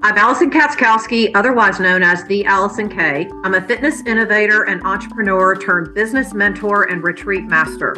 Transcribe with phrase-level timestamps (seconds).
[0.00, 3.28] I'm Allison Katzkowski, otherwise known as the Allison K.
[3.42, 7.96] I'm a fitness innovator and entrepreneur turned business mentor and retreat master.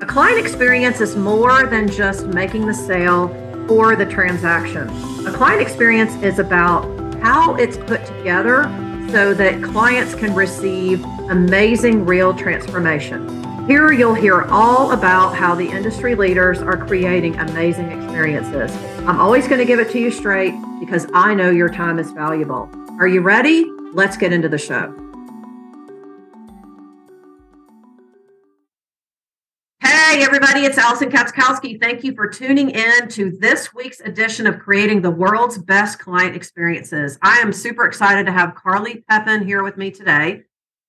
[0.00, 3.34] A client experience is more than just making the sale
[3.68, 4.88] or the transaction.
[5.26, 6.84] A client experience is about
[7.20, 8.64] how it's put together
[9.10, 13.66] so that clients can receive amazing real transformation.
[13.66, 18.70] Here you'll hear all about how the industry leaders are creating amazing experiences.
[19.00, 22.10] I'm always going to give it to you straight because I know your time is
[22.10, 22.68] valuable.
[22.98, 23.70] Are you ready?
[23.92, 24.96] Let's get into the show.
[29.80, 31.80] Hey, everybody, it's Allison Katzkowski.
[31.80, 36.34] Thank you for tuning in to this week's edition of Creating the World's Best Client
[36.34, 37.18] Experiences.
[37.22, 40.42] I am super excited to have Carly Pepin here with me today.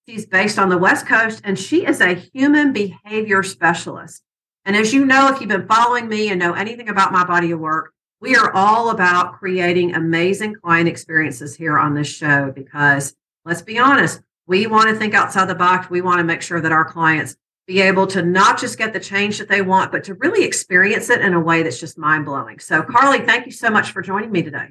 [0.08, 4.24] She's based on the West Coast and she is a human behavior specialist.
[4.66, 7.52] And as you know, if you've been following me and know anything about my body
[7.52, 13.16] of work, we are all about creating amazing client experiences here on this show because
[13.46, 15.90] let's be honest, we want to think outside the box.
[15.90, 19.00] We want to make sure that our clients be able to not just get the
[19.00, 22.26] change that they want, but to really experience it in a way that's just mind
[22.26, 22.60] blowing.
[22.60, 24.70] So, Carly, thank you so much for joining me today.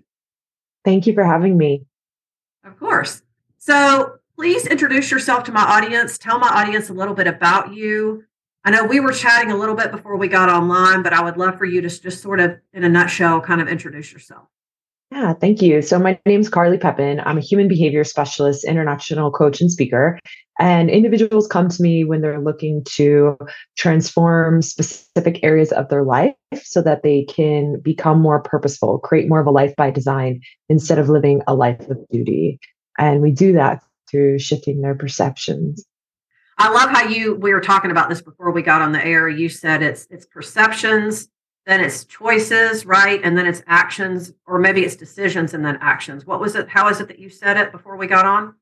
[0.84, 1.84] Thank you for having me.
[2.64, 3.22] Of course.
[3.58, 6.19] So, please introduce yourself to my audience.
[6.19, 8.24] Tell my audience a little bit about you.
[8.64, 11.39] I know we were chatting a little bit before we got online, but I would
[11.39, 14.47] love for you to just sort of, in a nutshell, kind of introduce yourself.
[15.11, 15.83] Yeah, thank you.
[15.83, 17.20] So, my name is Carly Pepin.
[17.25, 20.20] I'm a human behavior specialist, international coach, and speaker.
[20.61, 23.36] And individuals come to me when they're looking to
[23.77, 29.41] transform specific areas of their life so that they can become more purposeful, create more
[29.41, 32.61] of a life by design instead of living a life of duty.
[32.98, 35.84] And we do that through shifting their perceptions.
[36.61, 39.30] I love how you we were talking about this before we got on the air.
[39.30, 41.30] You said it's it's perceptions,
[41.64, 43.19] then it's choices, right?
[43.25, 46.27] And then it's actions, or maybe it's decisions and then actions.
[46.27, 46.69] What was it?
[46.69, 48.55] How is it that you said it before we got on?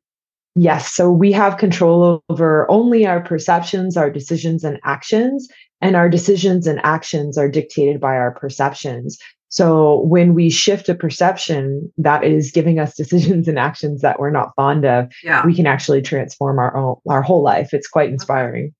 [0.55, 0.95] Yes.
[0.95, 5.49] So we have control over only our perceptions, our decisions, and actions.
[5.81, 9.19] And our decisions and actions are dictated by our perceptions.
[9.49, 14.31] So when we shift a perception that is giving us decisions and actions that we're
[14.31, 15.45] not fond of, yeah.
[15.45, 17.73] we can actually transform our own our whole life.
[17.73, 18.75] It's quite inspiring.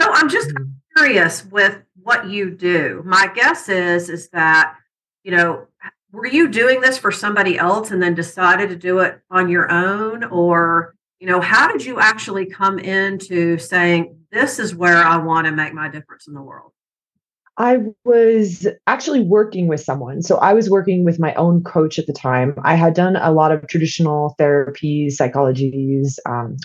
[0.00, 0.70] So I'm just mm-hmm.
[0.96, 3.02] curious with what you do.
[3.04, 4.74] My guess is is that,
[5.22, 5.66] you know,
[6.12, 9.70] were you doing this for somebody else and then decided to do it on your
[9.70, 15.18] own or, you know, how did you actually come into saying this is where I
[15.18, 16.72] want to make my difference in the world?
[17.58, 20.22] I was actually working with someone.
[20.22, 22.54] So I was working with my own coach at the time.
[22.64, 26.56] I had done a lot of traditional therapies, psychologies, um,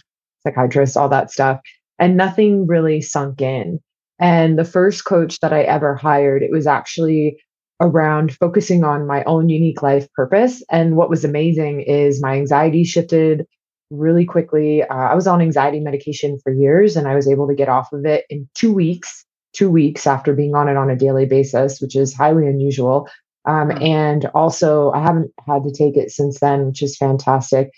[0.44, 1.59] psychiatrists, all that stuff,
[2.00, 3.79] and nothing really sunk in.
[4.19, 7.38] And the first coach that I ever hired, it was actually
[7.81, 10.63] around focusing on my own unique life purpose.
[10.72, 13.46] And what was amazing is my anxiety shifted
[13.90, 14.84] really quickly.
[14.84, 17.91] Uh, I was on anxiety medication for years and I was able to get off
[17.91, 19.25] of it in two weeks
[19.56, 23.08] two weeks after being on it on a daily basis, which is highly unusual.
[23.46, 27.72] Um, and also, I haven't had to take it since then, which is fantastic.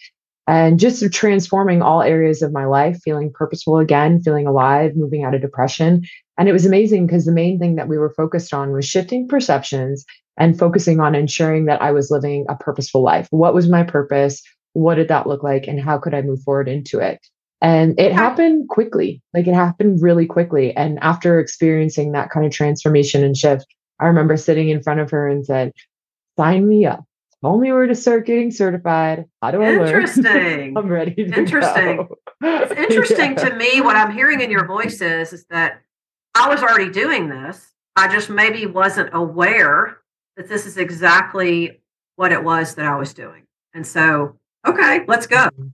[0.48, 5.36] And just transforming all areas of my life, feeling purposeful again, feeling alive, moving out
[5.36, 6.06] of depression.
[6.38, 9.28] And it was amazing because the main thing that we were focused on was shifting
[9.28, 10.06] perceptions
[10.38, 13.28] and focusing on ensuring that I was living a purposeful life.
[13.32, 14.42] What was my purpose?
[14.72, 15.68] What did that look like?
[15.68, 17.20] And how could I move forward into it?
[17.62, 20.76] And it happened quickly, like it happened really quickly.
[20.76, 23.66] And after experiencing that kind of transformation and shift,
[24.00, 25.74] I remember sitting in front of her and said,
[26.38, 27.04] sign me up.
[27.42, 29.26] Tell me where to start getting certified.
[29.42, 30.24] How do I interesting.
[30.24, 30.36] learn?
[30.36, 30.78] Interesting.
[30.78, 31.14] I'm ready.
[31.18, 31.98] interesting.
[31.98, 32.16] Go.
[32.42, 33.50] It's interesting yeah.
[33.50, 33.82] to me.
[33.82, 35.82] What I'm hearing in your voice is, is that
[36.36, 37.74] I was already doing this.
[37.96, 39.98] I just maybe wasn't aware
[40.36, 41.82] that this is exactly
[42.16, 43.44] what it was that I was doing.
[43.74, 45.38] And so, okay, let's go.
[45.38, 45.68] Mm-hmm.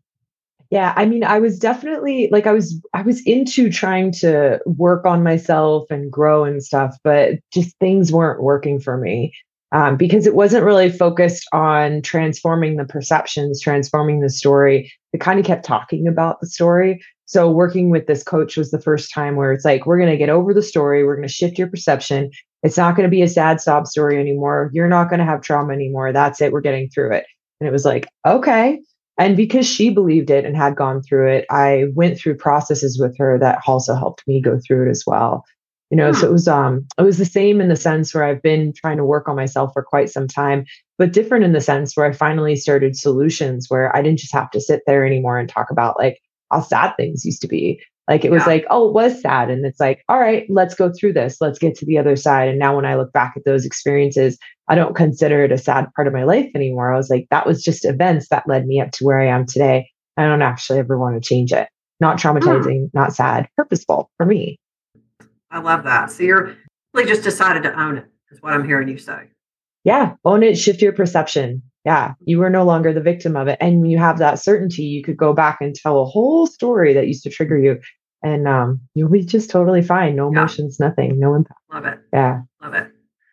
[0.73, 5.05] Yeah, I mean, I was definitely like I was I was into trying to work
[5.05, 9.35] on myself and grow and stuff, but just things weren't working for me.
[9.71, 14.91] Um, because it wasn't really focused on transforming the perceptions, transforming the story.
[15.13, 17.03] It kind of kept talking about the story.
[17.25, 20.17] So working with this coach was the first time where it's like, we're going to
[20.17, 21.03] get over the story.
[21.03, 22.31] We're going to shift your perception.
[22.63, 24.71] It's not going to be a sad sob story anymore.
[24.73, 26.11] You're not going to have trauma anymore.
[26.13, 26.51] That's it.
[26.51, 27.25] We're getting through it.
[27.59, 28.79] And it was like, okay.
[29.17, 33.17] And because she believed it and had gone through it, I went through processes with
[33.17, 35.45] her that also helped me go through it as well.
[35.91, 38.41] You know, so it was um it was the same in the sense where I've
[38.41, 40.65] been trying to work on myself for quite some time,
[40.97, 44.49] but different in the sense where I finally started solutions where I didn't just have
[44.51, 46.19] to sit there anymore and talk about like
[46.51, 47.79] how sad things used to be.
[48.07, 49.49] Like it was like, oh, it was sad.
[49.49, 51.37] And it's like, all right, let's go through this.
[51.39, 52.49] Let's get to the other side.
[52.49, 55.87] And now when I look back at those experiences, I don't consider it a sad
[55.95, 56.93] part of my life anymore.
[56.93, 59.45] I was like, that was just events that led me up to where I am
[59.45, 59.89] today.
[60.17, 61.69] I don't actually ever want to change it.
[62.01, 62.27] Not hmm.
[62.27, 64.59] traumatizing, not sad, purposeful for me.
[65.49, 66.11] I love that.
[66.11, 66.55] So you're
[66.93, 69.27] really just decided to own it, is what I'm hearing you say.
[69.85, 71.61] Yeah, own it, shift your perception.
[71.85, 73.57] Yeah, you were no longer the victim of it.
[73.59, 76.93] And when you have that certainty, you could go back and tell a whole story
[76.93, 77.79] that used to trigger you.
[78.23, 80.15] And um, you'll be just totally fine.
[80.15, 81.59] No emotions, nothing, no impact.
[81.73, 81.99] Love it.
[82.13, 82.41] Yeah.
[82.61, 82.87] Love it.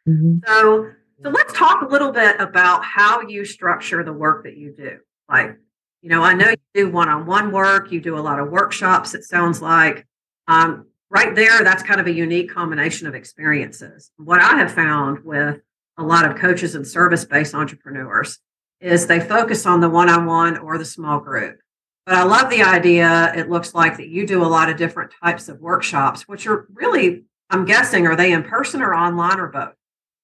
[0.08, 0.38] Mm-hmm.
[0.46, 0.90] So
[1.22, 4.98] so let's talk a little bit about how you structure the work that you do.
[5.28, 5.58] Like,
[6.00, 9.24] you know, I know you do one-on-one work, you do a lot of workshops, it
[9.24, 10.06] sounds like.
[10.48, 14.10] Um, right there, that's kind of a unique combination of experiences.
[14.16, 15.60] What I have found with
[16.00, 18.38] a lot of coaches and service based entrepreneurs
[18.80, 21.58] is they focus on the one on one or the small group.
[22.06, 23.32] But I love the idea.
[23.36, 26.66] It looks like that you do a lot of different types of workshops, which are
[26.72, 29.74] really, I'm guessing, are they in person or online or both?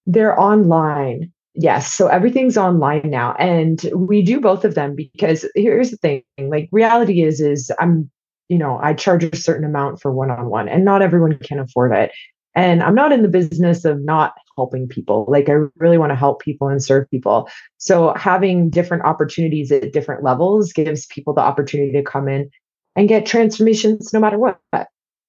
[0.07, 1.33] They're online.
[1.55, 1.93] Yes.
[1.93, 3.35] So everything's online now.
[3.35, 8.11] And we do both of them because here's the thing like reality is, is I'm,
[8.49, 11.59] you know, I charge a certain amount for one on one and not everyone can
[11.59, 12.13] afford it.
[12.55, 15.27] And I'm not in the business of not helping people.
[15.29, 17.49] Like I really want to help people and serve people.
[17.79, 22.51] So having different opportunities at different levels gives people the opportunity to come in
[22.97, 24.59] and get transformations no matter what.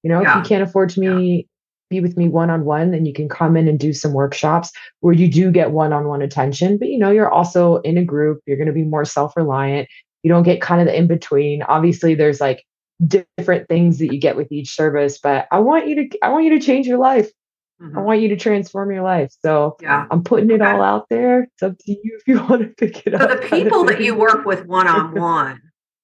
[0.04, 0.40] You know, yeah.
[0.40, 1.44] if you can't afford to me yeah.
[1.90, 4.72] be with me one on one, then you can come in and do some workshops
[5.02, 6.78] where you do get one on one attention.
[6.78, 9.90] But you know, you're also in a group, you're going to be more self reliant.
[10.24, 11.62] You don't get kind of the in between.
[11.64, 12.64] Obviously, there's like
[13.06, 16.46] different things that you get with each service but i want you to i want
[16.46, 17.30] you to change your life
[17.82, 17.98] mm-hmm.
[17.98, 20.72] i want you to transform your life so yeah i'm putting it okay.
[20.72, 23.42] all out there it's up to you if you want to pick it so up
[23.42, 25.62] the people that you work with one-on-one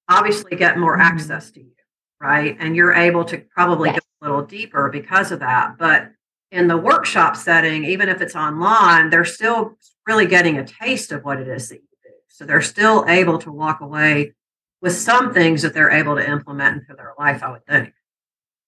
[0.08, 1.02] obviously get more mm-hmm.
[1.02, 1.72] access to you
[2.20, 4.00] right and you're able to probably yes.
[4.00, 6.10] go a little deeper because of that but
[6.50, 9.76] in the workshop setting even if it's online they're still
[10.06, 13.38] really getting a taste of what it is that you do so they're still able
[13.38, 14.32] to walk away
[14.84, 17.94] with some things that they're able to implement into their life, I would think.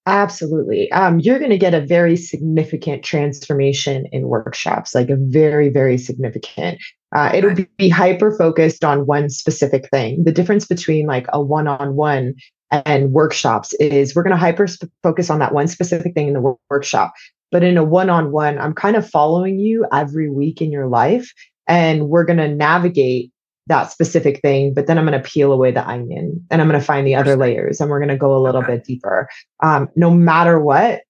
[0.07, 0.91] Absolutely.
[0.93, 5.99] Um, you're going to get a very significant transformation in workshops, like a very, very
[5.99, 6.79] significant.
[7.15, 10.23] Uh, it'll be, be hyper focused on one specific thing.
[10.23, 12.35] The difference between like a one on one
[12.71, 14.69] and workshops is we're going to hyper
[15.03, 17.13] focus on that one specific thing in the workshop.
[17.51, 20.89] But in a one on one, I'm kind of following you every week in your
[20.89, 21.33] life,
[21.69, 23.33] and we're going to navigate
[23.69, 26.81] that specific thing, but then I'm going to peel away the onion and I'm going
[26.81, 28.77] to find the other layers and we're going to go a little okay.
[28.77, 29.29] bit deeper.
[29.63, 31.03] Um, no matter what,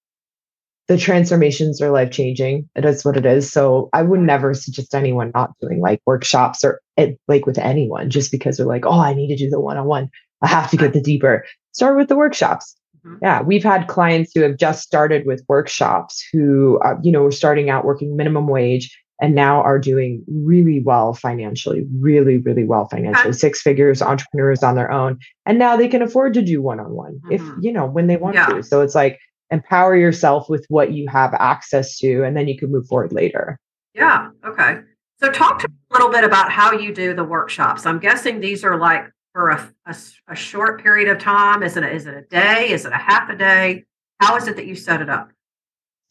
[0.89, 2.69] the transformations are life changing.
[2.75, 3.51] It is what it is.
[3.51, 8.09] So I would never suggest anyone not doing like workshops or it, like with anyone
[8.09, 10.11] just because they're like, oh, I need to do the one on one.
[10.43, 11.45] I have to get the deeper.
[11.73, 12.77] Start with the workshops.
[13.05, 13.17] Mm-hmm.
[13.23, 17.33] Yeah, we've had clients who have just started with workshops who, uh, you know, were
[17.33, 22.87] starting out working minimum wage and now are doing really well financially, really, really well
[22.87, 25.19] financially, six figures, entrepreneurs on their own.
[25.47, 27.61] And now they can afford to do one on one if, mm-hmm.
[27.63, 28.47] you know, when they want yeah.
[28.47, 28.63] to.
[28.63, 29.19] So it's like
[29.51, 33.59] empower yourself with what you have access to, and then you can move forward later.
[33.95, 34.31] Yeah.
[34.45, 34.81] Okay.
[35.19, 37.87] So talk to me a little bit about how you do the workshops.
[37.87, 39.97] I'm guessing these are like for a, a,
[40.29, 41.63] a short period of time.
[41.63, 42.71] Is it, a, is it a day?
[42.71, 43.85] Is it a half a day?
[44.21, 45.31] How is it that you set it up?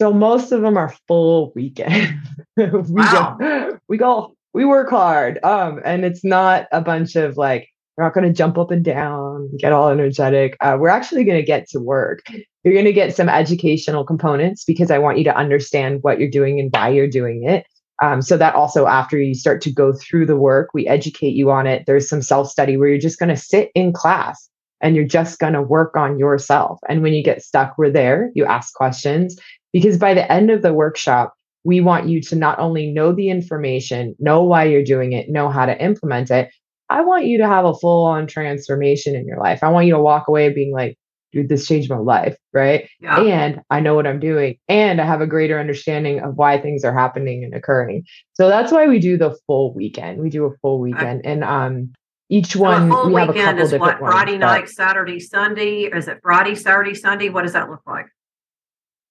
[0.01, 2.19] So most of them are full weekend.
[2.57, 3.37] we wow.
[3.39, 5.39] go, we go, we work hard.
[5.43, 8.83] Um, and it's not a bunch of like, we're not going to jump up and
[8.83, 10.57] down, get all energetic.
[10.59, 12.19] Uh, we're actually going to get to work.
[12.63, 16.29] You're going to get some educational components because I want you to understand what you're
[16.29, 17.65] doing and why you're doing it.
[18.03, 21.51] Um, so that also after you start to go through the work, we educate you
[21.51, 21.85] on it.
[21.85, 24.49] There's some self study where you're just going to sit in class
[24.81, 26.79] and you're just going to work on yourself.
[26.89, 28.31] And when you get stuck, we're there.
[28.35, 29.37] You ask questions
[29.75, 31.33] because by the end of the workshop,
[31.65, 35.49] we want you to not only know the information, know why you're doing it, know
[35.49, 36.49] how to implement it.
[36.87, 39.61] I want you to have a full on transformation in your life.
[39.63, 40.97] I want you to walk away being like,
[41.33, 42.37] dude, this changed my life.
[42.53, 42.89] Right.
[43.01, 43.19] Yeah.
[43.19, 44.57] And I know what I'm doing.
[44.69, 48.05] And I have a greater understanding of why things are happening and occurring.
[48.35, 50.21] So that's why we do the full weekend.
[50.21, 51.25] We do a full weekend.
[51.25, 51.91] And um
[52.29, 55.81] each so one we have a couple is different what, Friday ones, night, Saturday, Sunday.
[55.93, 57.27] Is it Friday, Saturday, Sunday?
[57.27, 58.05] What does that look like?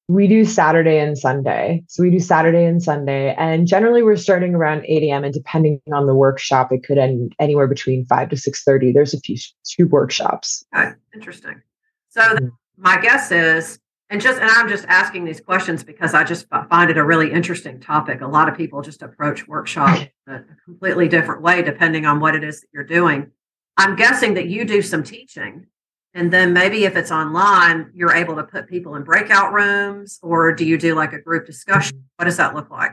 [0.09, 1.83] We do Saturday and Sunday.
[1.87, 3.35] So we do Saturday and Sunday.
[3.39, 5.25] And generally we're starting around 8 a.m.
[5.25, 8.93] And depending on the workshop, it could end anywhere between 5 to 6.30.
[8.93, 10.65] There's a few two workshops.
[10.77, 10.91] Okay.
[11.15, 11.63] Interesting.
[12.11, 12.49] So mm-hmm.
[12.77, 13.79] my guess is,
[14.11, 17.33] and just and I'm just asking these questions because I just find it a really
[17.33, 18.21] interesting topic.
[18.21, 22.45] A lot of people just approach workshop a completely different way depending on what it
[22.45, 23.31] is that you're doing.
[23.79, 25.67] I'm guessing that you do some teaching
[26.15, 30.55] And then maybe if it's online, you're able to put people in breakout rooms, or
[30.55, 31.97] do you do like a group discussion?
[31.97, 32.07] Mm-hmm.
[32.17, 32.93] What does that look like?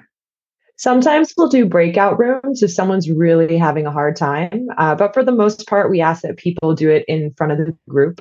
[0.77, 4.67] Sometimes we'll do breakout rooms if someone's really having a hard time.
[4.79, 7.59] Uh, but for the most part, we ask that people do it in front of
[7.59, 8.19] the group,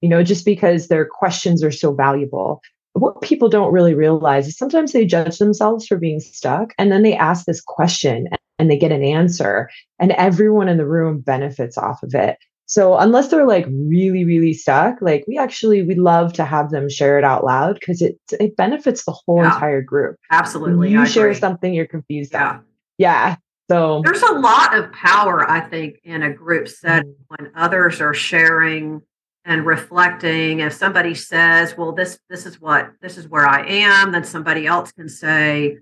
[0.00, 2.60] you know, just because their questions are so valuable.
[2.94, 7.04] What people don't really realize is sometimes they judge themselves for being stuck and then
[7.04, 8.26] they ask this question
[8.58, 12.36] and they get an answer, and everyone in the room benefits off of it.
[12.70, 16.88] So unless they're like really, really stuck, like we actually we love to have them
[16.88, 19.52] share it out loud because it it benefits the whole Yeah.
[19.52, 20.16] entire group.
[20.30, 20.90] Absolutely.
[20.90, 21.40] You I share agree.
[21.40, 22.48] something you're confused Yeah.
[22.50, 22.64] on.
[22.96, 23.36] Yeah.
[23.68, 27.24] So There's a lot of power, I think, in a group setting Mm.
[27.38, 29.02] when others are sharing
[29.44, 30.60] and reflecting.
[30.60, 34.68] If somebody says, "Well, this this is what this is where I am," then somebody
[34.68, 35.78] else can say,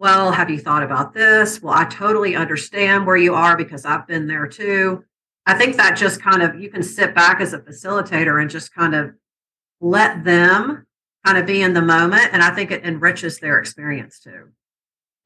[0.00, 4.08] "Well, have you thought about this?" Well, I totally understand where you are because I've
[4.08, 5.04] been there too.
[5.46, 8.72] I think that just kind of you can sit back as a facilitator and just
[8.74, 9.10] kind of
[9.80, 10.86] let them
[11.26, 14.48] kind of be in the moment, and I think it enriches their experience too.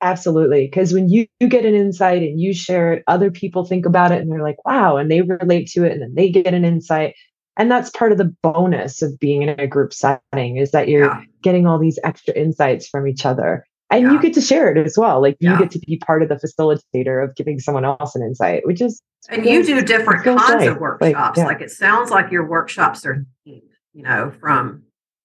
[0.02, 0.66] absolutely.
[0.66, 4.12] Because when you, you get an insight and you share it, other people think about
[4.12, 6.64] it and they're like, wow, and they relate to it and then they get an
[6.64, 7.14] insight.
[7.56, 11.06] And that's part of the bonus of being in a group setting is that you're
[11.06, 11.23] Yeah.
[11.42, 13.66] getting all these extra insights from each other.
[13.90, 14.12] And Yeah.
[14.12, 15.20] you get to share it as well.
[15.20, 15.58] Like you Yeah.
[15.58, 19.00] get to be part of the facilitator of giving someone else an insight, which is
[19.28, 20.68] And you do different kinds right.
[20.68, 21.38] of workshops.
[21.38, 23.62] Like, Like, it sounds like your workshops are themed,
[23.92, 24.82] you know, from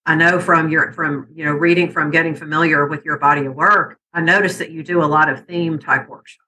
[0.08, 3.54] I know from your from you know reading from getting familiar with your body of
[3.54, 3.98] work.
[4.14, 6.48] I noticed that you do a lot of theme type workshops.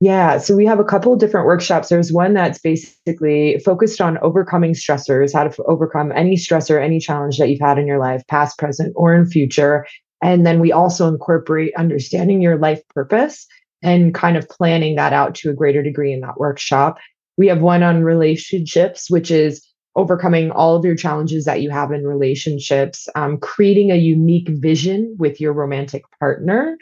[0.00, 1.88] Yeah, so we have a couple of different workshops.
[1.88, 7.38] There's one that's basically focused on overcoming stressors, how to overcome any stressor, any challenge
[7.38, 9.86] that you've had in your life, past, present, or in future.
[10.22, 13.46] And then we also incorporate understanding your life purpose
[13.82, 16.98] and kind of planning that out to a greater degree in that workshop.
[17.36, 19.62] We have one on relationships, which is
[19.94, 25.16] overcoming all of your challenges that you have in relationships, um, creating a unique vision
[25.18, 26.76] with your romantic partner.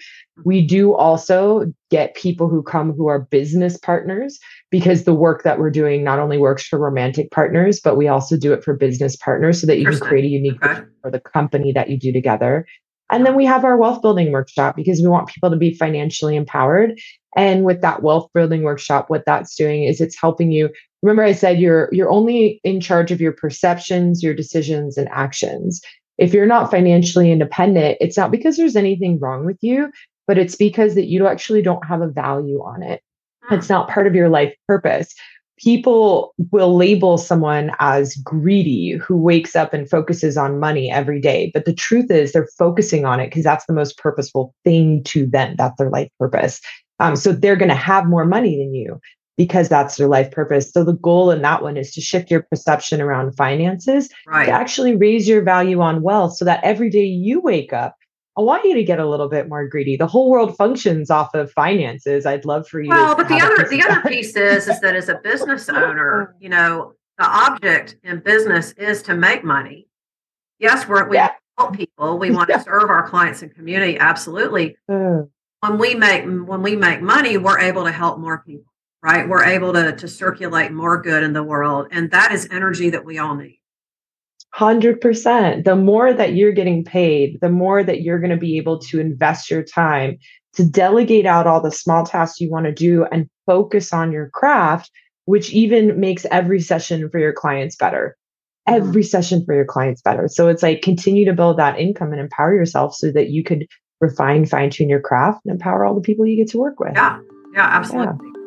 [0.44, 5.60] We do also get people who come who are business partners because the work that
[5.60, 9.14] we're doing not only works for romantic partners, but we also do it for business
[9.14, 10.74] partners so that you can create a unique Okay.
[10.74, 12.66] vision for the company that you do together.
[13.10, 16.36] And then we have our wealth building workshop because we want people to be financially
[16.36, 16.98] empowered.
[17.36, 20.70] And with that wealth building workshop, what that's doing is it's helping you.
[21.02, 25.80] Remember, I said you're you're only in charge of your perceptions, your decisions, and actions.
[26.16, 29.90] If you're not financially independent, it's not because there's anything wrong with you,
[30.26, 33.02] but it's because that you actually don't have a value on it.
[33.42, 33.54] Hmm.
[33.56, 35.14] It's not part of your life purpose.
[35.56, 41.50] People will label someone as greedy who wakes up and focuses on money every day.
[41.54, 45.26] But the truth is, they're focusing on it because that's the most purposeful thing to
[45.26, 45.54] them.
[45.56, 46.60] That's their life purpose.
[46.98, 49.00] Um, so they're going to have more money than you
[49.36, 50.70] because that's their life purpose.
[50.70, 54.46] So the goal in that one is to shift your perception around finances Right.
[54.46, 57.96] to actually raise your value on wealth so that every day you wake up,
[58.36, 59.96] I want you to get a little bit more greedy.
[59.96, 62.26] The whole world functions off of finances.
[62.26, 65.08] I'd love for you Well, but the other the other piece is is that as
[65.08, 69.86] a business owner, you know, the object in business is to make money.
[70.58, 71.30] Yes, we're we Yeah.
[71.58, 72.18] help people.
[72.18, 72.56] We want Yeah.
[72.58, 73.98] to serve our clients and community.
[73.98, 74.76] Absolutely.
[74.88, 75.22] Uh,
[75.60, 78.72] When we make when we make money, we're able to help more people,
[79.02, 79.28] right?
[79.28, 83.04] We're able to to circulate more good in the world, and that is energy that
[83.04, 83.60] we all need.
[84.56, 85.64] 100%.
[85.64, 89.00] The more that you're getting paid, the more that you're going to be able to
[89.00, 90.18] invest your time
[90.54, 94.30] to delegate out all the small tasks you want to do and focus on your
[94.30, 94.90] craft,
[95.24, 98.16] which even makes every session for your clients better.
[98.68, 98.76] Mhm.
[98.76, 100.28] Every session for your clients better.
[100.28, 103.66] So it's like continue to build that income and empower yourself so that you could
[104.00, 106.92] refine, fine tune your craft and empower all the people you get to work with.
[106.94, 107.18] Yeah,
[107.54, 108.43] yeah, absolutely.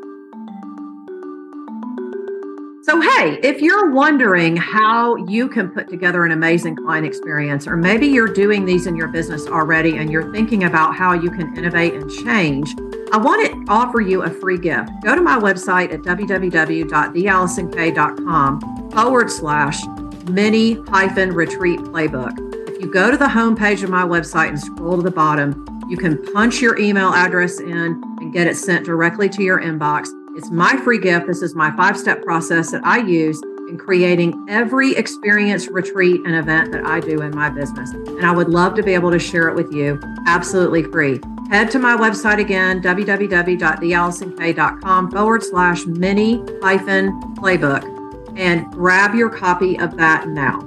[2.87, 7.75] So, hey, if you're wondering how you can put together an amazing client experience, or
[7.75, 11.53] maybe you're doing these in your business already and you're thinking about how you can
[11.57, 12.73] innovate and change,
[13.11, 14.89] I want to offer you a free gift.
[15.03, 19.83] Go to my website at www.theallisonk.com forward slash
[20.29, 22.69] mini hyphen retreat playbook.
[22.69, 25.97] If you go to the homepage of my website and scroll to the bottom, you
[25.97, 30.07] can punch your email address in and get it sent directly to your inbox.
[30.37, 31.25] It's my free gift.
[31.25, 36.35] This is my five step process that I use in creating every experience, retreat, and
[36.35, 37.89] event that I do in my business.
[37.89, 41.19] And I would love to be able to share it with you absolutely free.
[41.49, 49.79] Head to my website again, www.theallisonk.com forward slash mini hyphen playbook, and grab your copy
[49.79, 50.59] of that now.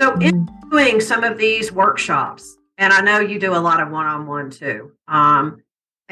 [0.00, 3.92] So, in doing some of these workshops, and I know you do a lot of
[3.92, 4.90] one on one too.
[5.06, 5.62] Um,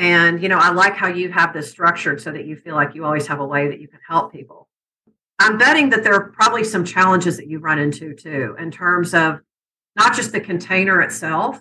[0.01, 2.95] and, you know, I like how you have this structured so that you feel like
[2.95, 4.67] you always have a way that you can help people.
[5.39, 9.13] I'm betting that there are probably some challenges that you run into too, in terms
[9.13, 9.41] of
[9.97, 11.61] not just the container itself,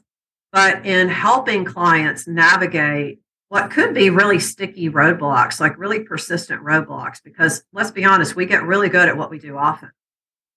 [0.54, 3.20] but in helping clients navigate
[3.50, 7.22] what could be really sticky roadblocks, like really persistent roadblocks.
[7.22, 9.92] Because let's be honest, we get really good at what we do often,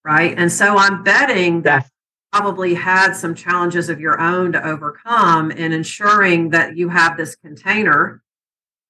[0.04, 0.38] right?
[0.38, 1.90] And so I'm betting that
[2.32, 7.36] probably had some challenges of your own to overcome in ensuring that you have this
[7.36, 8.22] container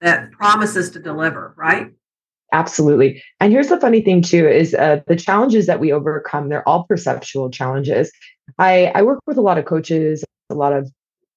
[0.01, 1.91] that promises to deliver, right?
[2.53, 3.23] Absolutely.
[3.41, 6.85] And here's the funny thing too is uh, the challenges that we overcome, they're all
[6.85, 8.13] perceptual challenges.
[8.59, 10.91] I, I work with a lot of coaches, a lot of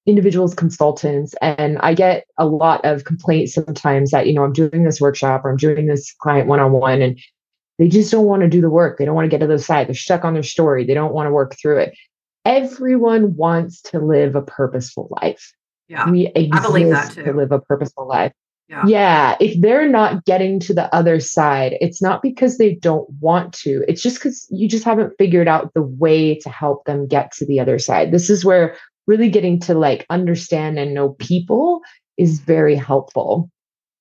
[0.04, 4.84] individuals, consultants, and I get a lot of complaints sometimes that, you know, I'm doing
[4.84, 7.18] this workshop or I'm doing this client one on one and
[7.78, 8.98] they just don't want to do the work.
[8.98, 9.86] They don't want to get to the side.
[9.88, 10.84] They're stuck on their story.
[10.84, 11.96] They don't want to work through it.
[12.44, 15.52] Everyone wants to live a purposeful life.
[15.88, 16.08] Yeah.
[16.10, 17.24] We exist I believe that too.
[17.24, 18.32] to live a purposeful life.
[18.68, 18.84] Yeah.
[18.86, 19.36] yeah.
[19.40, 23.84] If they're not getting to the other side, it's not because they don't want to.
[23.86, 27.46] It's just because you just haven't figured out the way to help them get to
[27.46, 28.10] the other side.
[28.10, 31.80] This is where really getting to like understand and know people
[32.16, 33.48] is very helpful.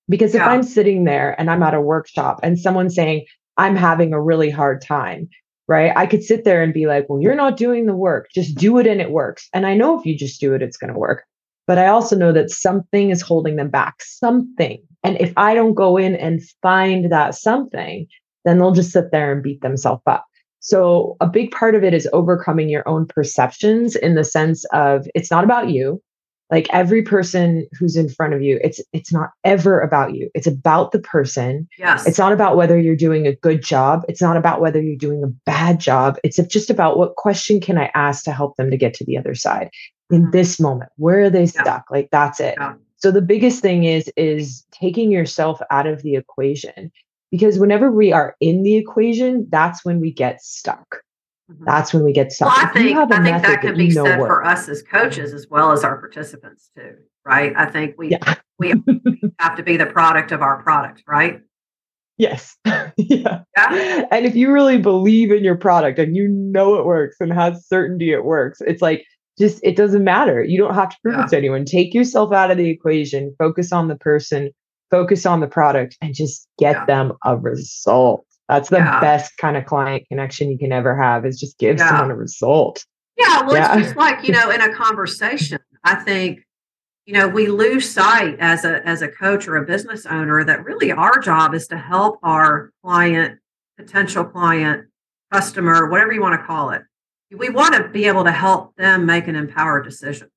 [0.10, 0.50] Because if Yeah.
[0.50, 3.26] I'm sitting there and I'm at a workshop and someone's saying,
[3.58, 5.30] I'm having a really hard time,
[5.68, 5.92] right?
[5.96, 8.28] I could sit there and be like, well, you're not doing the work.
[8.34, 9.48] Just do it and it works.
[9.54, 11.24] And I know if you just do it, it's going to work.
[11.68, 14.82] But I also know that something is holding them back, something.
[15.04, 18.08] And if I don't go in and find that something,
[18.44, 20.26] then they'll just sit there and beat themselves up.
[20.60, 25.08] So a big part of it is overcoming your own perceptions in the sense of
[25.14, 26.02] it's not about you.
[26.52, 30.30] Like every person who's in front of you, it's it's not ever about you.
[30.36, 31.68] It's about the person.
[31.80, 32.08] Yes.
[32.08, 34.04] It's not about whether you're doing a good job.
[34.08, 36.18] It's not about whether you're doing a bad job.
[36.24, 39.18] It's just about what question can I ask to help them to get to the
[39.18, 39.70] other side
[40.12, 40.32] in Mhm.
[40.34, 40.92] this moment.
[40.98, 41.62] Where are they Yeah.
[41.64, 41.86] stuck?
[41.90, 42.56] Like that's it.
[42.60, 42.74] Yeah.
[42.98, 46.92] So the biggest thing is is taking yourself out of the equation
[47.32, 51.02] because whenever we are in the equation, that's when we get stuck.
[51.52, 51.66] Mhm.
[51.66, 52.48] That's when we get stuck.
[52.56, 54.68] Well, I think have a I think that can you be know said for us
[54.68, 57.54] as coaches as well as our participants too, right?
[57.56, 58.36] I think we Yeah.
[58.60, 58.74] we
[59.40, 61.42] have to be the product of our product, right?
[62.18, 62.58] Yes.
[62.66, 63.42] yeah.
[63.58, 64.06] Yeah.
[64.12, 67.58] And if you really believe in your product and you know it works and have
[67.60, 69.04] certainty it works, it's like
[69.38, 70.44] just it doesn't matter.
[70.44, 71.26] You don't have to prove Yeah.
[71.26, 71.66] it to anyone.
[71.66, 74.50] Take yourself out of the equation, focus on the person,
[74.90, 76.86] focus on the product, and just get Yeah.
[76.86, 78.26] them a result.
[78.48, 79.00] That's the Yeah.
[79.02, 81.90] best kind of client connection you can ever have is just give Yeah.
[81.90, 82.86] someone a result.
[83.18, 83.74] Yeah, well, Yeah.
[83.78, 86.46] it's just like you know, in a conversation, I think
[87.06, 90.64] you know we lose sight as a as a coach or a business owner that
[90.64, 93.40] really our job is to help our client,
[93.78, 94.88] potential client,
[95.32, 96.84] customer, whatever you want to call it.
[97.36, 100.30] We want to be able to help them make an empowered decision.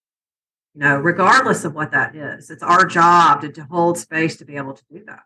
[0.75, 4.45] You know, regardless of what that is, it's our job to, to hold space to
[4.45, 5.21] be able to do that.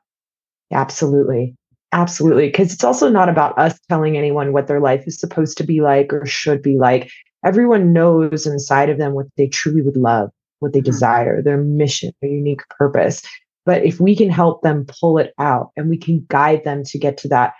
[0.72, 1.54] Absolutely.
[1.92, 2.46] Absolutely.
[2.46, 5.80] Because it's also not about us telling anyone what their life is supposed to be
[5.80, 7.10] like or should be like.
[7.44, 10.84] Everyone knows inside of them what they truly would love, what they Mhm.
[10.84, 13.22] desire, their mission, their unique purpose.
[13.66, 16.98] But if we can help them pull it out and we can guide them to
[16.98, 17.52] get to that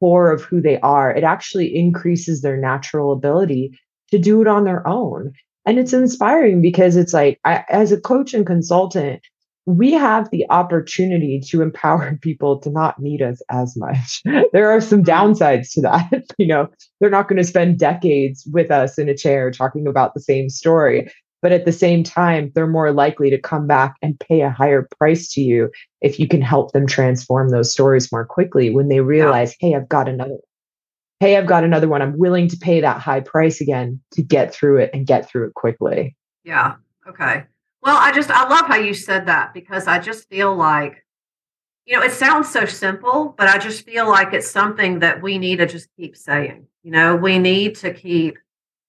[0.00, 3.78] core of who they are, it actually increases their natural ability
[4.10, 5.32] to do it on their own.
[5.66, 9.20] And it's inspiring because it's like, I, as a coach and consultant,
[9.66, 14.22] we have the opportunity to empower people to not need us as much.
[14.52, 15.10] there are some mm-hmm.
[15.10, 16.24] downsides to that.
[16.38, 16.68] you know,
[17.00, 20.48] they're not going to spend decades with us in a chair talking about the same
[20.48, 21.10] story.
[21.42, 24.88] But at the same time, they're more likely to come back and pay a higher
[24.98, 29.00] price to you if you can help them transform those stories more quickly when they
[29.00, 30.38] realize, hey, I've got another.
[31.20, 32.00] Hey, I've got another one.
[32.00, 35.48] I'm willing to pay that high price again to get through it and get through
[35.48, 36.16] it quickly.
[36.44, 36.76] Yeah.
[37.06, 37.44] Okay.
[37.84, 41.04] Well, I just I love how you said that because I just feel like
[41.86, 45.36] you know, it sounds so simple, but I just feel like it's something that we
[45.36, 46.66] need to just keep saying.
[46.82, 48.38] You know, we need to keep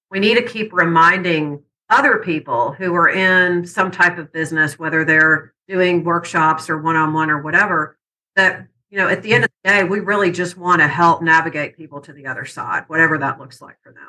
[0.10, 5.04] we need to keep reminding other people who are in some type of business whether
[5.04, 7.98] they're doing workshops or one-on-one or whatever
[8.36, 11.22] that you know, at the end of the day, we really just want to help
[11.22, 14.08] navigate people to the other side, whatever that looks like for them.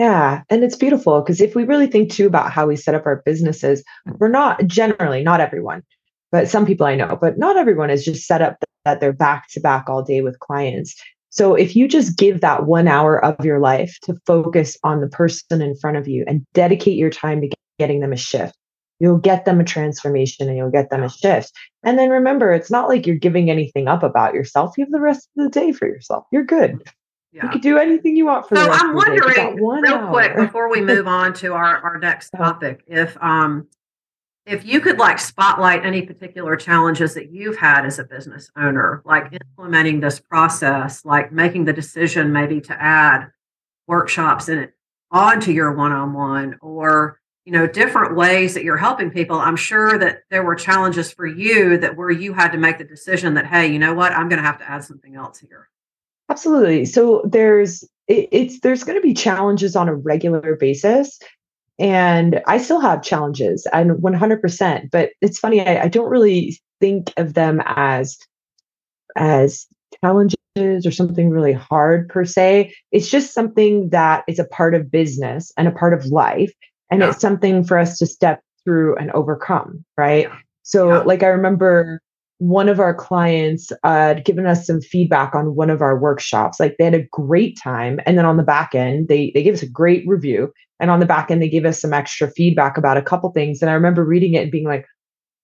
[0.00, 0.44] Yeah.
[0.48, 3.22] And it's beautiful because if we really think too about how we set up our
[3.26, 4.18] businesses, mm.
[4.18, 5.82] we're not generally, not everyone,
[6.32, 9.50] but some people I know, but not everyone is just set up that they're back
[9.50, 10.94] to back all day with clients.
[11.28, 15.06] So if you just give that one hour of your life to focus on the
[15.06, 18.56] person in front of you and dedicate your time to getting them a shift,
[19.00, 21.52] you'll get them a transformation and you'll get them a shift.
[21.82, 24.78] And then remember, it's not like you're giving anything up about yourself.
[24.78, 26.24] You have the rest of the day for yourself.
[26.32, 26.72] You're good.
[26.72, 26.92] Mm.
[27.32, 27.52] You Yeah.
[27.52, 29.16] can do anything you want for So I'm of the day.
[29.18, 32.82] But that wondering, one real quick, before we move on to our, our next topic,
[32.86, 33.68] if um
[34.46, 39.00] if you could like spotlight any particular challenges that you've had as a business owner,
[39.04, 43.28] like implementing this process, like making the decision maybe to add
[43.86, 44.74] workshops in it
[45.12, 50.20] onto your one-on-one or you know different ways that you're helping people i'm sure that
[50.30, 53.66] there were challenges for you that where you had to make the decision that hey
[53.66, 55.68] you know what i'm going to have to add something else here
[56.30, 61.18] absolutely so there's it, it's there's going to be challenges on a regular basis
[61.78, 67.12] and i still have challenges and 100% but it's funny I, I don't really think
[67.16, 68.16] of them as
[69.16, 69.66] as
[70.02, 74.90] challenges or something really hard per se it's just something that is a part of
[74.90, 76.52] business and a part of life
[76.90, 77.10] and yeah.
[77.10, 80.36] it's something for us to step through and overcome right yeah.
[80.62, 80.98] so yeah.
[81.00, 82.00] like i remember
[82.40, 86.58] one of our clients uh, had given us some feedback on one of our workshops.
[86.58, 88.00] Like they had a great time.
[88.06, 90.50] And then on the back end they they gave us a great review.
[90.80, 93.60] And on the back end they gave us some extra feedback about a couple things.
[93.60, 94.86] And i remember reading it and being like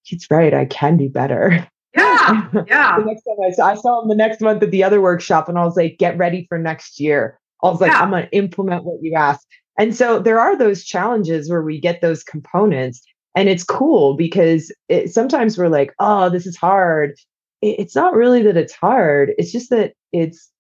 [0.05, 0.55] he's right.
[0.55, 1.69] I can do better.
[1.95, 2.49] Yeah.
[2.67, 2.99] Yeah.
[2.99, 5.49] The next time I saw, I saw him the next month at the other workshop
[5.49, 7.39] and i was like get ready for next year.
[7.63, 9.47] I was like i'm going to implement what you asked.
[9.79, 13.03] And so there are those challenges where we get those components.
[13.37, 17.13] And it's cool because it, sometimes we're like, oh, this is hard.
[17.61, 19.33] It, it's not really that it's hard.
[19.39, 20.51] It's just that it's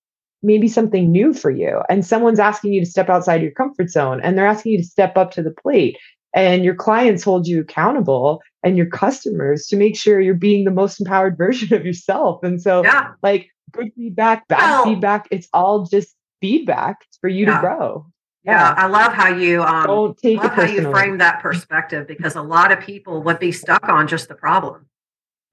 [0.42, 1.80] maybe something new for you.
[1.88, 4.84] And someone's asking you to step outside your comfort zone and they're asking you to
[4.84, 5.96] step up to the plate.
[6.34, 10.70] And your clients hold you accountable and your customers to make sure you're being the
[10.70, 12.42] most empowered version of yourself.
[12.44, 13.12] And so, yeah.
[13.22, 17.54] like, good feedback, bad feedback, it's all just feedback for you yeah.
[17.54, 18.06] to grow.
[18.46, 22.70] Yeah, I love how you um love how you frame that perspective because a lot
[22.70, 24.86] of people would be stuck on just the problem.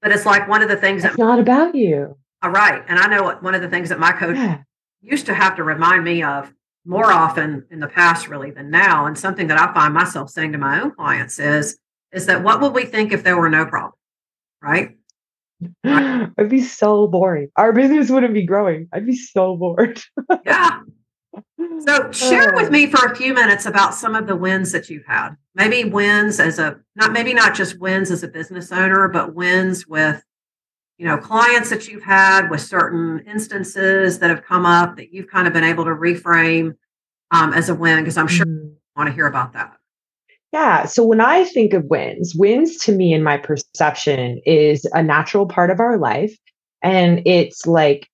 [0.00, 2.16] But it's like one of the things that's that not about you.
[2.42, 2.84] All right.
[2.86, 4.58] And I know what one of the things that my coach yeah.
[5.00, 6.52] used to have to remind me of
[6.84, 9.06] more often in the past really than now.
[9.06, 11.78] And something that I find myself saying to my own clients is,
[12.12, 13.94] is that what would we think if there were no problem?
[14.62, 14.96] Right?
[15.84, 17.48] I'd be so boring.
[17.56, 18.88] Our business wouldn't be growing.
[18.92, 20.00] I'd be so bored.
[20.44, 20.80] yeah.
[21.80, 22.70] So share with oh.
[22.70, 25.30] me for a few minutes about some of the wins that you've had.
[25.54, 29.86] Maybe wins as a not maybe not just wins as a business owner, but wins
[29.86, 30.22] with
[30.98, 35.28] you know clients that you've had with certain instances that have come up that you've
[35.28, 36.76] kind of been able to reframe
[37.30, 38.64] um, as a win because I'm sure mm.
[38.64, 39.76] you want to hear about that.
[40.52, 40.84] Yeah.
[40.86, 45.46] So when I think of wins, wins to me in my perception is a natural
[45.46, 46.32] part of our life.
[46.80, 48.08] And it's like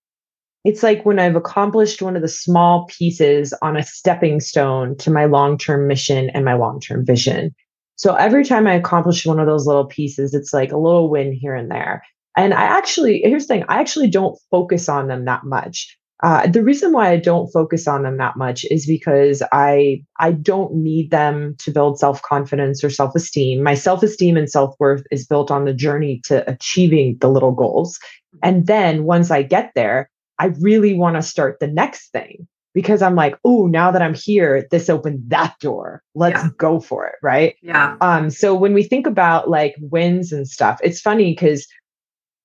[0.65, 5.11] it's like when I've accomplished one of the small pieces on a stepping stone to
[5.11, 7.55] my long term mission and my long term vision.
[7.97, 11.33] So every time I accomplish one of those little pieces, it's like a little win
[11.33, 12.03] here and there.
[12.37, 15.97] And I actually, here's the thing I actually don't focus on them that much.
[16.23, 20.33] Uh, the reason why I don't focus on them that much is because I I
[20.33, 23.63] don't need them to build self confidence or self esteem.
[23.63, 27.53] My self esteem and self worth is built on the journey to achieving the little
[27.53, 27.99] goals.
[28.43, 30.10] And then once I get there,
[30.41, 34.15] I really want to start the next thing because I'm like, oh, now that I'm
[34.15, 36.03] here, this opened that door.
[36.15, 36.49] Let's yeah.
[36.57, 37.17] go for it.
[37.23, 37.57] Right.
[37.63, 37.97] Yeah.
[38.01, 41.67] Um, so when we think about like wins and stuff, it's funny because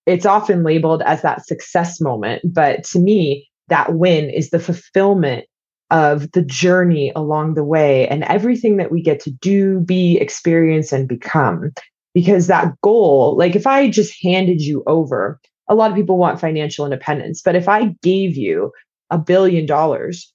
[0.05, 2.41] it's often labeled as that success moment.
[2.53, 5.45] But to me, that win is the fulfillment
[5.89, 10.91] of the journey along the way and everything that we get to do, be, experience,
[10.91, 11.71] and become.
[12.13, 16.39] Because that goal, like if I just handed you over a lot of people want
[16.39, 17.41] financial independence.
[17.41, 18.71] But if I gave you
[19.09, 20.31] a billion dollars,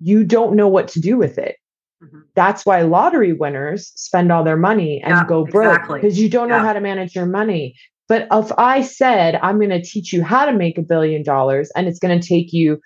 [0.00, 1.56] you don't know what to do with it.
[2.02, 2.20] Mm-hmm.
[2.34, 6.22] That's why lottery winners spend all their money and yeah, go broke because exactly.
[6.22, 7.74] you don't know how to manage your money.
[8.08, 11.70] But if I said, I'm going to teach you how to make a billion dollars
[11.74, 12.80] and it's going to take you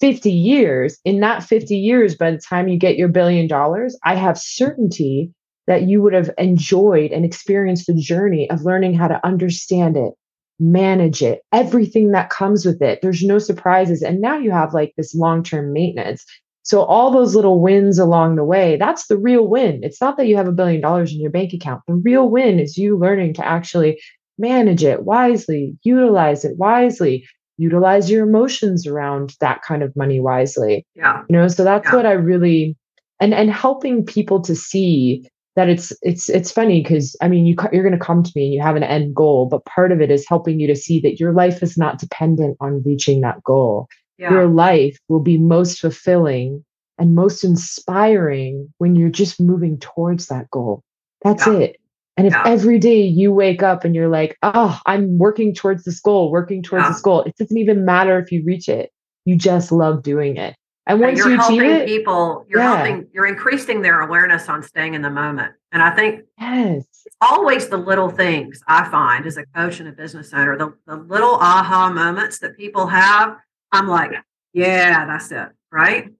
[0.00, 4.16] 50 years, in that 50 years, by the time you get your billion dollars, I
[4.16, 5.30] have certainty
[5.66, 10.12] that you would have enjoyed and experienced the journey of learning how to understand it,
[10.58, 13.00] manage it, everything that comes with it.
[13.02, 14.02] There's no surprises.
[14.02, 16.24] And now you have like this long term maintenance.
[16.62, 19.80] So, all those little wins along the way, that's the real win.
[19.82, 21.82] It's not that you have a billion dollars in your bank account.
[21.86, 24.00] The real win is you learning to actually
[24.38, 27.26] manage it wisely, utilize it wisely,
[27.58, 30.86] utilize your emotions around that kind of money wisely.
[30.94, 31.22] Yeah.
[31.28, 31.96] You know, so that's yeah.
[31.96, 32.76] what I really
[33.20, 37.56] and and helping people to see that it's it's it's funny because I mean you
[37.72, 40.00] you're going to come to me and you have an end goal, but part of
[40.00, 43.42] it is helping you to see that your life is not dependent on reaching that
[43.44, 43.88] goal.
[44.18, 44.30] Yeah.
[44.30, 46.64] Your life will be most fulfilling
[46.98, 50.82] and most inspiring when you're just moving towards that goal.
[51.22, 51.54] That's yeah.
[51.54, 51.76] it.
[52.16, 52.44] And if yeah.
[52.46, 56.62] every day you wake up and you're like, oh, I'm working towards this goal, working
[56.62, 58.90] towards this goal, it doesn't even matter if you reach it.
[59.24, 60.54] You just love doing it.
[60.86, 62.76] And once you're you helping it, people, you're yeah.
[62.76, 66.84] helping, you're increasing their awareness on staying in the moment And I think yes.
[67.06, 70.74] it's always the little things I find as a coach and a business owner, the,
[70.86, 73.36] the little aha moments that people have.
[73.72, 74.12] I'm like,
[74.52, 75.48] yeah, that's it.
[75.72, 76.10] Right.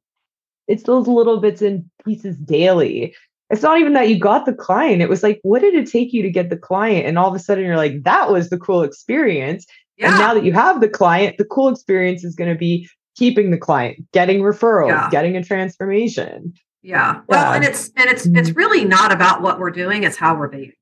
[0.67, 3.15] It's those little bits and pieces daily.
[3.51, 5.03] It's not even that you got the client.
[5.03, 7.07] It was like, what did it take you to get the client?
[7.07, 9.67] And all of a sudden you're like, that was the cool experience.
[9.99, 10.09] Yeah.
[10.09, 13.51] And now that you have the client, the cool experience is going to be keeping
[13.51, 15.09] the client, getting referrals, Yeah.
[15.11, 16.53] getting a transformation.
[16.83, 17.21] Yeah.
[17.29, 17.55] Well, Yeah.
[17.57, 20.73] and it's and it's it's really not about what we're doing, it's how we're being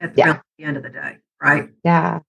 [0.00, 0.38] at the, Yeah.
[0.58, 1.16] the end of the day.
[1.42, 1.68] Right.
[1.84, 2.20] Yeah.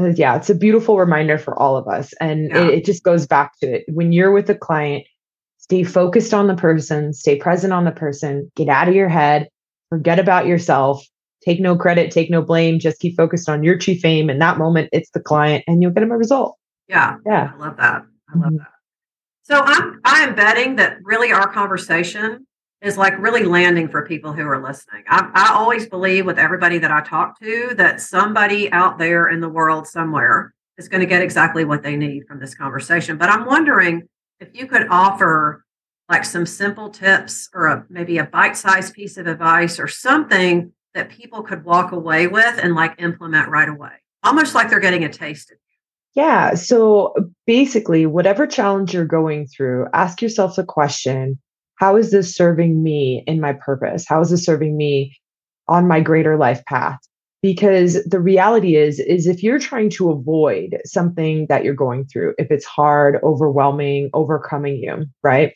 [0.00, 2.12] Uh, Yeah, it's a beautiful reminder for all of us.
[2.20, 3.84] And it, it just goes back to it.
[3.88, 5.04] When you're with a client,
[5.58, 9.48] stay focused on the person, stay present on the person, get out of your head,
[9.90, 11.04] forget about yourself,
[11.44, 14.30] take no credit, take no blame, just keep focused on your chief aim.
[14.30, 16.56] In that moment, it's the client, and you'll get them a result.
[16.88, 17.16] Yeah.
[17.26, 17.52] Yeah.
[17.54, 18.02] I love that.
[18.34, 18.58] I love Mhm.
[18.58, 18.66] that.
[19.48, 22.46] So I'm I am betting that really our conversation
[22.82, 25.04] is like really landing for people who are listening.
[25.08, 29.40] I, I always believe with everybody that I talk to that somebody out there in
[29.40, 33.16] the world somewhere is going to get exactly what they need from this conversation.
[33.16, 34.06] But I'm wondering
[34.38, 35.64] if you could offer
[36.10, 41.08] like some simple tips or a, maybe a bite-sized piece of advice or something that
[41.08, 45.08] people could walk away with and like implement right away, almost like they're getting a
[45.08, 45.52] taste.
[45.52, 45.58] of.
[46.14, 46.54] Yeah.
[46.54, 47.14] So
[47.46, 51.38] basically, whatever challenge you're going through, ask yourself the question
[51.76, 54.04] How is this serving me in my purpose?
[54.08, 55.16] How is this serving me
[55.68, 56.98] on my greater life path?
[57.40, 62.34] Because the reality is, is if you're trying to avoid something that you're going through,
[62.36, 65.54] if it's hard, overwhelming, overcoming you, right?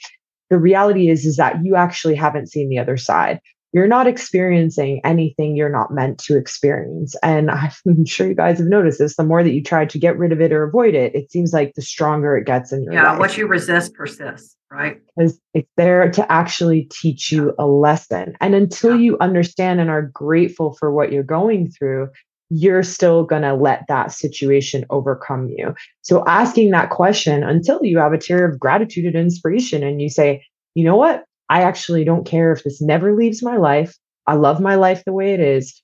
[0.49, 3.41] The reality is, is that you actually haven't seen the other side
[3.72, 7.14] you're not experiencing anything you're not meant to experience.
[7.22, 7.50] And
[7.87, 9.16] I'm sure you guys have noticed this.
[9.16, 11.52] The more that you try to get rid of it or avoid it, it seems
[11.52, 13.18] like the stronger it gets in your Yeah, life.
[13.18, 15.00] what you resist persists, right?
[15.16, 18.35] because it's there to actually teach you a lesson.
[18.40, 19.02] And until Yeah.
[19.02, 22.08] you understand and are grateful for what you're going through,
[22.48, 25.74] you're still going to let that situation overcome you.
[26.02, 30.11] So asking that question until you have a tear of gratitude and inspiration and you
[30.11, 31.24] say, you know what?
[31.53, 33.95] I actually don't care if this never leaves my life.
[34.27, 35.83] I love my life the way it is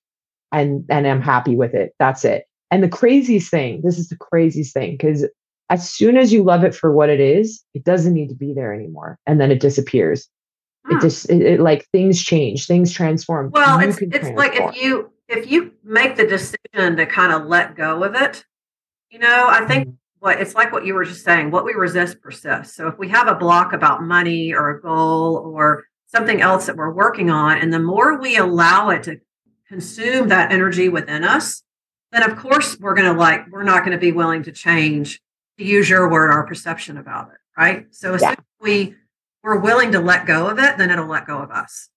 [0.50, 1.92] and and I'm happy with it.
[1.98, 2.44] That's it.
[2.70, 5.28] And the craziest thing, this is the craziest thing because
[5.68, 8.54] as soon as you love it for what it is, it doesn't need to be
[8.54, 10.26] there anymore and then it disappears.
[10.90, 13.50] It just it, it like things change, things transform.
[13.52, 17.46] Well, You it's it's like if you if you make the decision to kind of
[17.46, 18.42] let go of it,
[19.10, 19.96] you know, I think Mhm.
[20.20, 22.74] What it's like what you were just saying, what we resist persists.
[22.76, 26.76] So if we have a block about money or a goal or something else that
[26.76, 29.20] we're working on, and the more we allow it to
[29.68, 31.62] consume that energy within us,
[32.12, 35.20] then of course we're gonna like we're not gonna be willing to change,
[35.58, 37.86] to use your word, our perception about it, right?
[37.90, 38.30] So as Yeah.
[38.30, 38.94] soon as we
[39.44, 41.90] we're willing to let go of it, then it'll let go of us.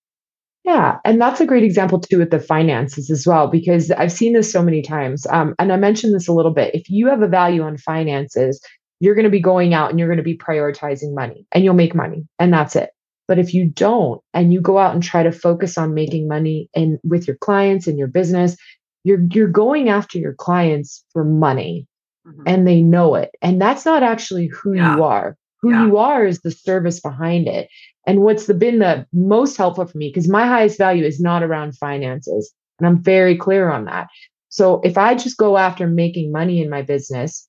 [0.63, 4.33] Yeah, and that's a great example too with the finances as well, because I've seen
[4.33, 5.25] this so many times.
[5.27, 6.75] Um, and I mentioned this a little bit.
[6.75, 8.61] If you have a value on finances,
[8.99, 11.73] you're going to be going out and you're going to be prioritizing money, and you'll
[11.73, 12.91] make money, and that's it.
[13.27, 16.69] But if you don't, and you go out and try to focus on making money
[16.75, 18.55] and with your clients and your business,
[19.03, 21.87] you're you're going after your clients for money,
[22.27, 22.43] Mhm.
[22.45, 23.31] and they know it.
[23.41, 24.95] And that's not actually who Yeah.
[24.95, 25.35] you are.
[25.61, 25.87] Who Yeah.
[25.87, 27.67] you are is the service behind it.
[28.07, 31.43] And what's the, been the most helpful for me, because my highest value is not
[31.43, 32.51] around finances.
[32.79, 34.07] And I'm very clear on that.
[34.49, 37.47] So if I just go after making money in my business,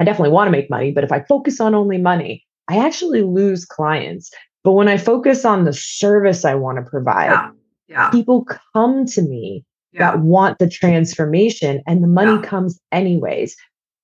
[0.00, 0.92] I definitely want to make money.
[0.92, 4.30] But if I focus on only money, I actually lose clients.
[4.62, 7.50] But when I focus on the service I want to provide, Yeah.
[7.88, 8.10] Yeah.
[8.10, 10.12] people come to me Yeah.
[10.12, 13.56] that want the transformation and the money comes anyways.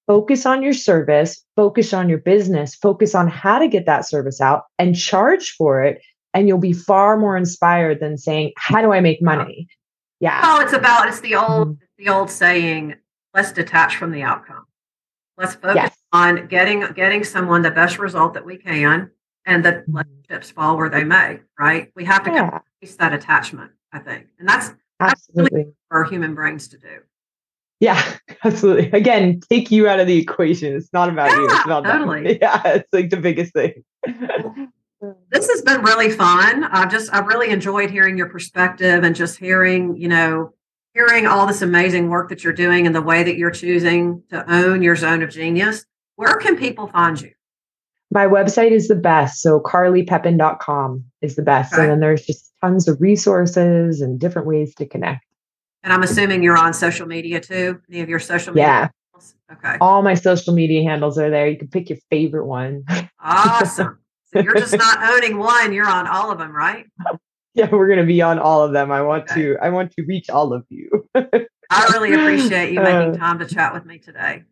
[0.07, 4.41] Focus on your service, focus on your business, focus on how to get that service
[4.41, 6.01] out and charge for it.
[6.33, 9.69] And you'll be far more inspired than saying, How do I make money?
[10.21, 10.41] Yeah.
[10.45, 11.79] Oh, it's about it's the old Mhm.
[11.99, 12.95] the old saying,
[13.35, 14.65] let's detach from the outcome.
[15.37, 15.97] Let's focus Yes.
[16.13, 19.11] on getting getting someone the best result that we can
[19.45, 19.85] and the
[20.29, 21.91] chips fall where they may, right?
[21.97, 22.59] We have to Yeah,
[22.99, 24.29] that attachment, I think.
[24.39, 25.73] And that's absolutely.
[25.91, 27.01] for human brains to do.
[27.81, 28.03] Yeah,
[28.45, 28.91] absolutely.
[28.99, 30.75] Again, take you out of the equation.
[30.75, 31.47] It's not about you.
[31.49, 31.99] Yeah, It's about them.
[31.99, 32.39] totally.
[32.43, 33.85] Yeah, it's like the biggest thing.
[35.31, 36.65] This has been really fun.
[36.65, 40.55] I've just I've really enjoyed hearing your perspective and just hearing, you know,
[40.95, 44.51] hearing all this amazing work that you're doing and the way that you're choosing to
[44.51, 45.85] own your zone of genius.
[46.17, 47.31] Where can people find you?
[48.11, 49.43] My website is the best.
[49.43, 51.75] So carlypepin.com is the best.
[51.75, 51.83] Okay.
[51.83, 55.26] And then there's just tons of resources and different ways to connect.
[55.87, 57.81] And I'm assuming you're on social media too.
[57.89, 58.67] Any of your social media?
[58.67, 58.89] Yeah.
[59.13, 59.37] handles?
[59.53, 59.77] Okay.
[59.81, 61.47] All my social media handles are there.
[61.47, 62.83] You can pick your favorite one.
[63.21, 64.01] Awesome.
[64.33, 66.87] So you're just not owning one, you're on all of them, right?
[67.55, 68.91] Yeah, we're going to be on all of them.
[68.91, 69.43] I want okay.
[69.43, 71.09] to I want to reach all of you.
[71.15, 74.43] I really appreciate you making uh, time to chat with me today.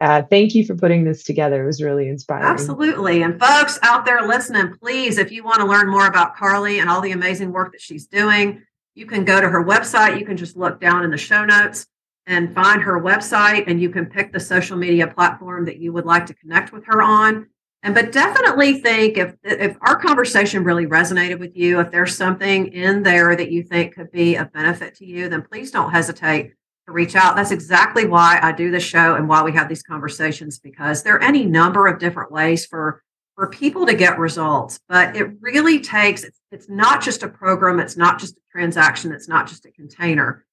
[0.00, 1.62] Uh, thank you for putting this together.
[1.62, 2.46] It was really inspiring.
[2.46, 3.22] Absolutely.
[3.22, 6.90] And folks out there listening, please, if you want to learn more about Carly and
[6.90, 10.18] all the amazing work that she's doing, you can go to her website.
[10.18, 11.86] You can just look down in the show notes
[12.26, 16.06] and find her website, and you can pick the social media platform that you would
[16.06, 17.48] like to connect with her on.
[17.82, 22.68] And but definitely think if if our conversation really resonated with you, if there's something
[22.68, 26.54] in there that you think could be a benefit to you, then please don't hesitate
[26.86, 27.36] to reach out.
[27.36, 31.14] That's exactly why I do the show and why we have these conversations because there
[31.16, 33.02] are any number of different ways for
[33.34, 37.96] for people to get results, but it really takes it's, not just a program, it's
[37.96, 40.44] not just a transaction, it's not just a container.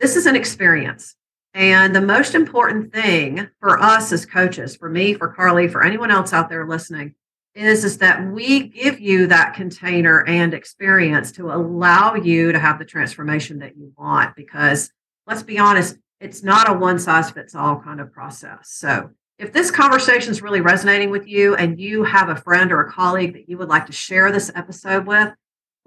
[0.00, 1.14] This is an experience.
[1.52, 6.10] And the most important thing for us as coaches, for me, for Carly, for anyone
[6.10, 7.14] else out there listening,
[7.54, 12.78] is, is that we give you that container and experience to allow you to have
[12.78, 14.36] the transformation that you want.
[14.36, 14.90] Because
[15.26, 18.70] let's be honest, it's not a one size fits all kind of process.
[18.70, 22.82] So if this conversation is really resonating with you and you have a friend or
[22.82, 25.32] a colleague that you would like to share this episode with,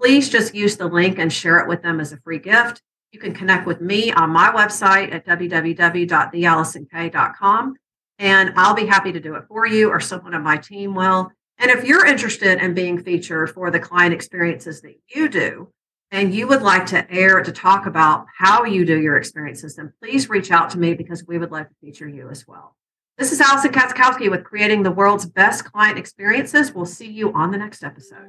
[0.00, 2.82] please just use the link and share it with them as a free gift.
[3.12, 7.76] You can connect with me on my website at www.theallisonk.com,
[8.18, 11.30] and I'll be happy to do it for you or someone on my team will.
[11.58, 15.68] And if you're interested in being featured for the client experiences that you do,
[16.10, 19.92] and you would like to air to talk about how you do your experiences, then
[20.02, 22.74] please reach out to me because we would love to feature you as well.
[23.16, 26.72] This is Allison Katzkowski with Creating the World's Best Client Experiences.
[26.72, 28.28] We'll see you on the next episode.